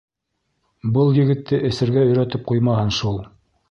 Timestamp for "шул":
3.03-3.27